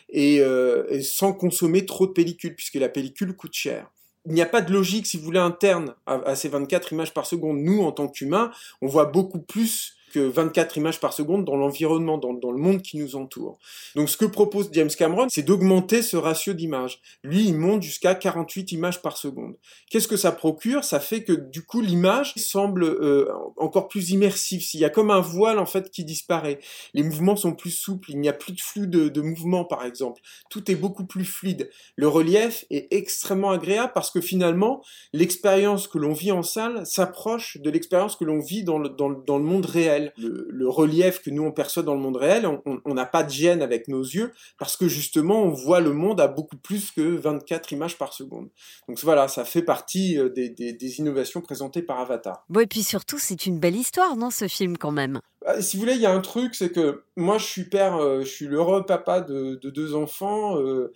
et, 0.08 0.36
et 0.36 1.02
sans 1.02 1.32
consommer 1.32 1.86
trop 1.86 2.06
de 2.06 2.12
pellicule, 2.12 2.54
puisque 2.54 2.74
la 2.74 2.88
pellicule 2.88 3.34
coûte 3.34 3.54
cher 3.54 3.90
il 4.26 4.32
n'y 4.32 4.42
a 4.42 4.46
pas 4.46 4.60
de 4.60 4.72
logique, 4.72 5.06
si 5.06 5.16
vous 5.16 5.24
voulez, 5.24 5.40
interne 5.40 5.94
à, 6.06 6.36
ces 6.36 6.48
24 6.48 6.92
images 6.92 7.12
par 7.12 7.26
seconde. 7.26 7.58
Nous, 7.58 7.82
en 7.82 7.92
tant 7.92 8.08
qu'humains, 8.08 8.50
on 8.80 8.86
voit 8.86 9.06
beaucoup 9.06 9.40
plus 9.40 9.96
que 10.12 10.20
24 10.20 10.76
images 10.76 11.00
par 11.00 11.12
seconde 11.12 11.44
dans 11.44 11.56
l'environnement, 11.56 12.18
dans, 12.18 12.52
le 12.52 12.58
monde 12.58 12.82
qui 12.82 12.98
nous 12.98 13.16
entoure. 13.16 13.58
Donc 13.96 14.08
ce 14.08 14.16
que 14.16 14.24
propose 14.24 14.68
James 14.72 14.90
Cameron, 14.90 15.26
c'est 15.30 15.42
d'augmenter 15.42 16.02
ce 16.02 16.16
ratio 16.16 16.52
d'images. 16.52 17.00
Lui, 17.24 17.46
il 17.46 17.56
monte 17.56 17.82
jusqu'à 17.82 18.14
48 18.14 18.72
images 18.72 19.02
par 19.02 19.16
seconde. 19.16 19.56
Qu'est-ce 19.90 20.08
que 20.08 20.16
ça 20.16 20.32
procure? 20.32 20.84
Ça 20.84 21.00
fait 21.00 21.24
que 21.24 21.32
du 21.32 21.64
coup, 21.64 21.80
l'image 21.80 22.34
semble 22.36 22.84
euh, 22.84 23.32
encore 23.56 23.88
plus 23.88 24.10
immersive. 24.10 24.62
Il 24.74 24.80
y 24.80 24.84
a 24.84 24.90
comme 24.90 25.10
un 25.10 25.20
voile 25.20 25.58
en 25.58 25.66
fait 25.66 25.90
qui 25.90 26.04
disparaît. 26.04 26.58
Les 26.94 27.02
mouvements 27.02 27.36
sont 27.36 27.52
plus 27.52 27.70
souples, 27.70 28.10
il 28.10 28.20
n'y 28.20 28.28
a 28.28 28.32
plus 28.32 28.52
de 28.52 28.60
flux 28.60 28.86
de, 28.86 29.20
mouvement 29.20 29.64
par 29.64 29.84
exemple. 29.84 30.20
Tout 30.50 30.70
est 30.70 30.74
beaucoup 30.74 31.06
plus 31.06 31.24
fluide. 31.24 31.70
Le 31.96 32.08
relief 32.08 32.64
est 32.70 32.92
extrêmement 32.92 33.50
agréable 33.50 33.92
parce 33.94 34.10
que 34.10 34.20
finalement, 34.20 34.82
l'expérience 35.12 35.88
que 35.88 35.98
l'on 35.98 36.12
vit 36.12 36.32
en 36.32 36.42
salle 36.42 36.84
s'approche 36.86 37.56
de 37.58 37.70
l'expérience 37.70 38.16
que 38.16 38.24
l'on 38.24 38.40
vit 38.40 38.64
dans 38.64 38.78
le 38.78 39.38
monde 39.38 39.66
réel 39.66 40.01
le, 40.16 40.68
relief 40.68 41.22
que 41.22 41.30
nous 41.30 41.42
on 41.42 41.52
perçoit 41.52 41.82
dans 41.82 41.94
le 41.94 42.00
monde 42.00 42.16
réel, 42.16 42.46
on 42.64 42.94
n'a 42.94 43.06
pas 43.06 43.22
de 43.22 43.30
gêne 43.30 43.62
avec 43.62 43.88
nos 43.88 44.02
yeux 44.02 44.32
parce 44.58 44.76
que 44.76 44.88
justement 44.88 45.42
on 45.42 45.50
voit 45.50 45.80
le 45.80 45.92
monde 45.92 46.20
à 46.20 46.28
beaucoup 46.28 46.56
plus 46.56 46.90
que 46.90 47.02
24 47.02 47.72
images 47.72 47.98
par 47.98 48.12
seconde. 48.12 48.48
Donc 48.88 48.98
voilà, 49.02 49.28
ça 49.28 49.44
fait 49.44 49.62
partie 49.62 50.18
euh, 50.18 50.28
des, 50.28 50.98
innovations 50.98 51.40
présentées 51.40 51.82
par 51.82 52.00
Avatar. 52.00 52.44
Bon, 52.48 52.60
et 52.60 52.66
puis 52.66 52.82
surtout, 52.82 53.18
c'est 53.18 53.46
une 53.46 53.58
belle 53.58 53.76
histoire, 53.76 54.16
non, 54.16 54.30
ce 54.30 54.48
film 54.48 54.76
quand 54.76 54.90
même 54.90 55.20
si 55.60 55.76
vous 55.76 55.82
voulez, 55.82 55.94
il 55.94 56.00
y 56.00 56.06
a 56.06 56.12
un 56.12 56.20
truc, 56.20 56.54
c'est 56.54 56.70
que 56.70 57.02
moi, 57.16 57.38
je 57.38 57.44
suis 57.44 57.64
père, 57.64 57.96
euh, 57.96 58.20
je 58.20 58.28
suis 58.28 58.46
l'heureux 58.46 58.84
papa 58.84 59.20
de, 59.20 59.54
deux 59.62 59.94
enfants, 59.94 60.58
euh, 60.58 60.92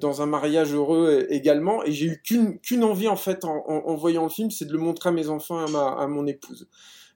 dans 0.00 0.22
un 0.22 0.26
mariage 0.26 0.72
heureux 0.72 1.26
également, 1.30 1.84
et 1.84 1.92
j'ai 1.92 2.06
eu 2.06 2.22
qu'une 2.22 2.84
envie 2.84 3.08
en 3.08 3.16
fait 3.16 3.44
en, 3.44 3.94
voyant 3.94 4.24
le 4.24 4.30
film, 4.30 4.50
c'est 4.50 4.64
de 4.64 4.72
le 4.72 4.78
montrer 4.78 5.10
à 5.10 5.12
mes 5.12 5.28
enfants 5.28 5.58
à, 5.58 6.02
à 6.02 6.06
mon 6.06 6.26
épouse. 6.26 6.66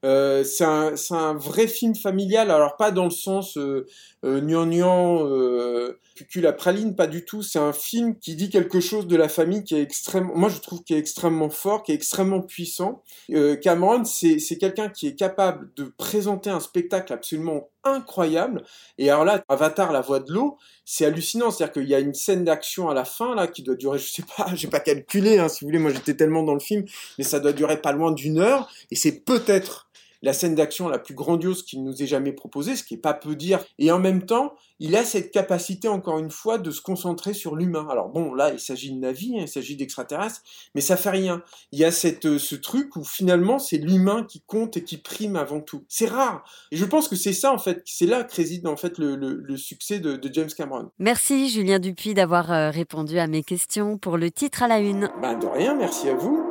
Euh, 0.04 0.44
c'est 0.44 0.64
un, 0.64 1.34
vrai 1.34 1.66
film 1.66 1.94
familial, 1.94 2.50
alors 2.50 2.76
pas 2.76 2.90
dans 2.90 3.04
le 3.04 3.10
sens 3.10 3.58
euh, 3.58 3.86
euh, 4.24 4.40
gnangnan, 4.40 5.26
euh, 5.26 5.98
la 6.36 6.52
praline, 6.52 6.94
pas 6.96 7.06
du 7.06 7.24
tout. 7.24 7.42
C'est 7.42 7.58
un 7.58 7.72
film 7.72 8.18
qui 8.18 8.34
dit 8.34 8.50
quelque 8.50 8.80
chose 8.80 9.06
de 9.06 9.16
la 9.16 9.28
famille 9.28 9.64
qui 9.64 9.74
est 9.74 9.82
extrêmement, 9.82 10.34
moi 10.34 10.48
je 10.48 10.58
trouve 10.58 10.82
qui 10.82 10.94
est 10.94 10.98
extrêmement 10.98 11.50
fort, 11.50 11.82
qui 11.82 11.92
est 11.92 11.94
extrêmement 11.94 12.40
puissant. 12.40 13.02
Euh, 13.30 13.56
Cameron, 13.56 14.04
c'est 14.04 14.38
quelqu'un 14.58 14.88
qui 14.88 15.06
est 15.06 15.14
capable 15.14 15.70
de 15.76 15.92
présenter 15.98 16.50
un 16.50 16.60
spectacle 16.70 17.12
absolument 17.12 17.68
incroyable. 17.82 18.62
Et 18.96 19.10
alors 19.10 19.24
là, 19.24 19.42
Avatar, 19.48 19.90
la 19.90 20.00
voix 20.00 20.20
de 20.20 20.32
l'eau, 20.32 20.56
c'est 20.84 21.04
hallucinant. 21.04 21.50
C'est-à-dire 21.50 21.72
qu'il 21.72 21.88
y 21.88 21.94
a 21.94 21.98
une 21.98 22.14
scène 22.14 22.44
d'action 22.44 22.88
à 22.88 22.94
la 22.94 23.04
fin 23.04 23.34
là 23.34 23.48
qui 23.48 23.62
doit 23.64 23.74
durer, 23.74 23.98
je 23.98 24.08
sais 24.08 24.24
pas, 24.36 24.46
j'ai 24.54 24.68
pas 24.68 24.78
calculé, 24.78 25.38
hein, 25.38 25.48
si 25.48 25.64
vous 25.64 25.68
voulez. 25.68 25.80
Moi, 25.80 25.92
j'étais 25.92 26.14
tellement 26.14 26.44
dans 26.44 26.54
le 26.54 26.60
film, 26.60 26.84
mais 27.18 27.24
ça 27.24 27.40
doit 27.40 27.52
durer 27.52 27.80
pas 27.80 27.92
loin 27.92 28.12
d'une 28.12 28.38
heure. 28.38 28.70
Et 28.92 28.96
c'est 28.96 29.24
peut-être 29.24 29.89
la 30.22 30.32
scène 30.32 30.54
d'action 30.54 30.88
la 30.88 30.98
plus 30.98 31.14
grandiose 31.14 31.62
qu'il 31.62 31.82
nous 31.82 32.02
ait 32.02 32.06
jamais 32.06 32.32
proposée, 32.32 32.76
ce 32.76 32.84
qui 32.84 32.94
est 32.94 32.98
pas 32.98 33.14
peu 33.14 33.36
dire. 33.36 33.64
Et 33.78 33.90
en 33.90 33.98
même 33.98 34.24
temps, 34.26 34.54
il 34.78 34.96
a 34.96 35.04
cette 35.04 35.30
capacité, 35.30 35.88
encore 35.88 36.18
une 36.18 36.30
fois, 36.30 36.58
de 36.58 36.70
se 36.70 36.80
concentrer 36.80 37.34
sur 37.34 37.54
l'humain. 37.54 37.86
Alors 37.90 38.08
bon, 38.08 38.34
là, 38.34 38.50
il 38.52 38.58
s'agit 38.58 38.92
de 38.92 38.98
Navi, 38.98 39.38
hein, 39.38 39.42
il 39.42 39.48
s'agit 39.48 39.76
d'extraterrestres, 39.76 40.42
mais 40.74 40.80
ça 40.80 40.96
fait 40.96 41.10
rien. 41.10 41.42
Il 41.72 41.78
y 41.78 41.84
a 41.84 41.92
cette, 41.92 42.26
euh, 42.26 42.38
ce 42.38 42.54
truc 42.54 42.96
où 42.96 43.04
finalement, 43.04 43.58
c'est 43.58 43.76
l'humain 43.76 44.24
qui 44.24 44.40
compte 44.40 44.76
et 44.76 44.84
qui 44.84 44.96
prime 44.96 45.36
avant 45.36 45.60
tout. 45.60 45.84
C'est 45.88 46.06
rare. 46.06 46.44
Et 46.72 46.76
je 46.76 46.84
pense 46.84 47.08
que 47.08 47.16
c'est 47.16 47.34
ça, 47.34 47.52
en 47.52 47.58
fait, 47.58 47.82
c'est 47.84 48.06
là 48.06 48.24
que 48.24 48.34
réside, 48.34 48.66
en 48.66 48.76
fait, 48.76 48.98
le, 48.98 49.16
le, 49.16 49.56
succès 49.56 50.00
de, 50.00 50.16
de, 50.16 50.32
James 50.32 50.48
Cameron. 50.56 50.90
Merci, 50.98 51.50
Julien 51.50 51.78
Dupuis, 51.78 52.14
d'avoir 52.14 52.50
euh, 52.50 52.70
répondu 52.70 53.18
à 53.18 53.26
mes 53.26 53.42
questions 53.42 53.98
pour 53.98 54.16
le 54.16 54.30
titre 54.30 54.62
à 54.62 54.68
la 54.68 54.78
une. 54.78 55.10
Ben, 55.20 55.38
de 55.38 55.46
rien, 55.46 55.74
merci 55.74 56.08
à 56.08 56.14
vous. 56.14 56.49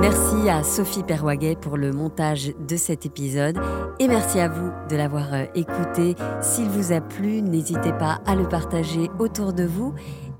Merci 0.00 0.48
à 0.48 0.62
Sophie 0.62 1.02
Perwaguet 1.02 1.56
pour 1.56 1.76
le 1.76 1.92
montage 1.92 2.52
de 2.68 2.76
cet 2.76 3.04
épisode 3.04 3.58
et 3.98 4.06
merci 4.06 4.38
à 4.38 4.48
vous 4.48 4.70
de 4.88 4.96
l'avoir 4.96 5.34
euh, 5.34 5.44
écouté. 5.56 6.14
S'il 6.40 6.68
vous 6.68 6.92
a 6.92 7.00
plu, 7.00 7.42
n'hésitez 7.42 7.92
pas 7.92 8.20
à 8.24 8.36
le 8.36 8.46
partager 8.46 9.10
autour 9.18 9.52
de 9.52 9.64
vous 9.64 9.94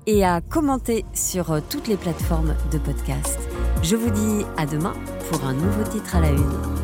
et 0.07 0.23
à 0.23 0.39
commenter 0.39 1.03
sur 1.13 1.51
euh, 1.51 1.59
toutes 1.69 1.89
les 1.89 1.97
plateformes 1.97 2.55
de 2.71 2.77
podcast. 2.77 3.37
Je 3.83 3.97
vous 3.97 4.09
dis 4.09 4.45
à 4.55 4.65
demain 4.65 4.93
pour 5.29 5.43
un 5.45 5.53
nouveau 5.53 5.83
titre 5.83 6.15
à 6.15 6.21
la 6.21 6.29
une. 6.29 6.78